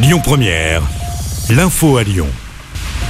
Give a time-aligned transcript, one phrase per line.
[0.00, 0.82] Lyon Première,
[1.50, 2.28] l'info à Lyon.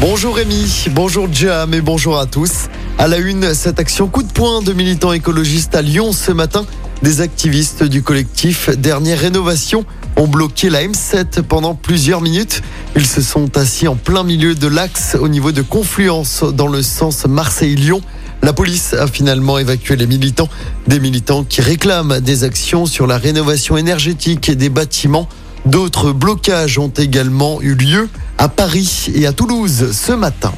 [0.00, 2.68] Bonjour Rémi, bonjour Jam et bonjour à tous.
[2.96, 6.64] À la une, cette action coup de poing de militants écologistes à Lyon ce matin.
[7.02, 9.84] Des activistes du collectif Dernière Rénovation
[10.16, 12.62] ont bloqué la M7 pendant plusieurs minutes.
[12.96, 16.80] Ils se sont assis en plein milieu de l'axe au niveau de confluence dans le
[16.80, 18.00] sens Marseille-Lyon.
[18.42, 20.48] La police a finalement évacué les militants,
[20.86, 25.28] des militants qui réclament des actions sur la rénovation énergétique des bâtiments.
[25.66, 28.08] D'autres blocages ont également eu lieu
[28.38, 30.52] à Paris et à Toulouse ce matin.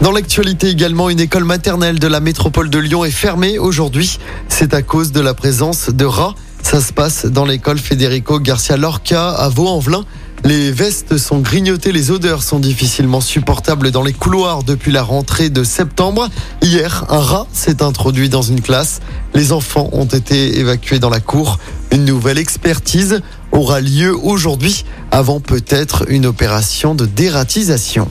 [0.00, 4.18] Dans l'actualité également, une école maternelle de la métropole de Lyon est fermée aujourd'hui.
[4.48, 6.34] C'est à cause de la présence de rats.
[6.62, 10.04] Ça se passe dans l'école Federico Garcia Lorca à Vaux-en-Velin.
[10.44, 15.50] Les vestes sont grignotées, les odeurs sont difficilement supportables dans les couloirs depuis la rentrée
[15.50, 16.28] de septembre.
[16.62, 19.00] Hier, un rat s'est introduit dans une classe.
[19.34, 21.60] Les enfants ont été évacués dans la cour.
[21.92, 23.20] Une nouvelle expertise
[23.52, 28.08] aura lieu aujourd'hui avant peut-être une opération de dératisation.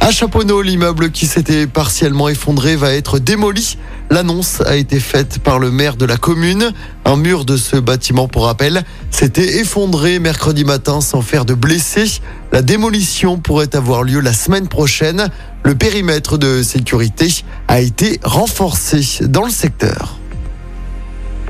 [0.00, 3.78] À Chaponneau, l'immeuble qui s'était partiellement effondré va être démoli.
[4.10, 6.72] L'annonce a été faite par le maire de la commune.
[7.04, 8.82] Un mur de ce bâtiment, pour rappel,
[9.12, 12.20] s'était effondré mercredi matin sans faire de blessés.
[12.50, 15.28] La démolition pourrait avoir lieu la semaine prochaine.
[15.62, 20.18] Le périmètre de sécurité a été renforcé dans le secteur.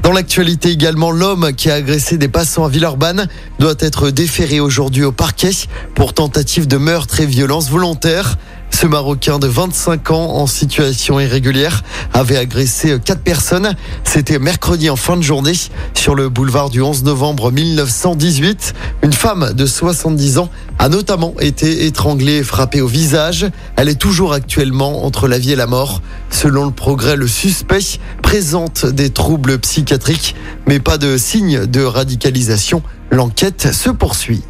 [0.02, 3.28] Dans l'actualité également, l'homme qui a agressé des passants à Villeurbanne
[3.60, 5.52] doit être déféré aujourd'hui au parquet
[5.94, 8.36] pour tentative de meurtre et violence volontaire.
[8.72, 13.76] Ce Marocain de 25 ans en situation irrégulière avait agressé quatre personnes.
[14.02, 15.52] C'était mercredi en fin de journée
[15.94, 18.74] sur le boulevard du 11 novembre 1918.
[19.02, 20.48] Une femme de 70 ans
[20.80, 23.46] a notamment été étranglée et frappée au visage.
[23.76, 26.02] Elle est toujours actuellement entre la vie et la mort.
[26.30, 30.34] Selon le progrès, le suspect présente des troubles psychiatriques,
[30.66, 32.82] mais pas de signe de radicalisation.
[33.10, 34.42] L'enquête se poursuit.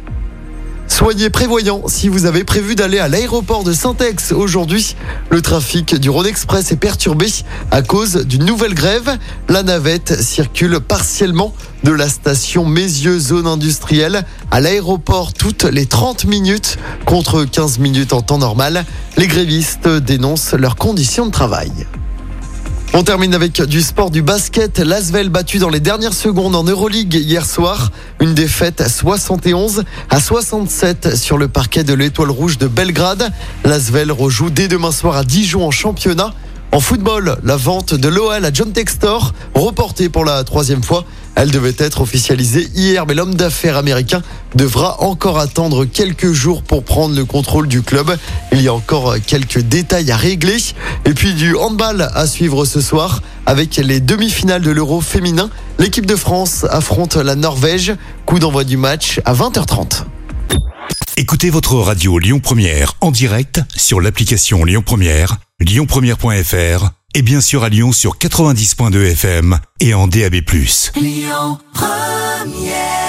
[1.03, 4.95] Soyez prévoyants si vous avez prévu d'aller à l'aéroport de Saint-Ex aujourd'hui.
[5.31, 7.27] Le trafic du Rhône Express est perturbé
[7.71, 9.17] à cause d'une nouvelle grève.
[9.49, 11.53] La navette circule partiellement
[11.83, 18.13] de la station Mézieux zone industrielle à l'aéroport toutes les 30 minutes contre 15 minutes
[18.13, 18.85] en temps normal.
[19.17, 21.85] Les grévistes dénoncent leurs conditions de travail.
[22.95, 24.77] On termine avec du sport, du basket.
[24.77, 27.91] L'Asvel battu dans les dernières secondes en Euroleague hier soir.
[28.19, 33.31] Une défaite à 71 à 67 sur le parquet de l'Étoile Rouge de Belgrade.
[33.65, 36.35] L'Asvel rejoue dès demain soir à Dijon en championnat.
[36.71, 41.03] En football, la vente de l'OL à John Textor, reportée pour la troisième fois.
[41.33, 44.21] Elle devait être officialisée hier, mais l'homme d'affaires américain
[44.55, 48.17] devra encore attendre quelques jours pour prendre le contrôle du club.
[48.51, 50.57] Il y a encore quelques détails à régler.
[51.05, 55.49] Et puis du handball à suivre ce soir avec les demi-finales de l'Euro féminin.
[55.79, 57.93] L'équipe de France affronte la Norvège.
[58.25, 60.03] Coup d'envoi du match à 20h30.
[61.17, 67.63] Écoutez votre radio Lyon Première en direct sur l'application Lyon Première, lyonpremière.fr et bien sûr
[67.63, 70.37] à Lyon sur 90.2 FM et en DAB+.
[70.95, 73.02] Lyon Première